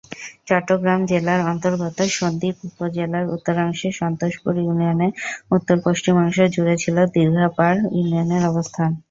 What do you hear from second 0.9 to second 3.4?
জেলার অন্তর্গত সন্দ্বীপ উপজেলার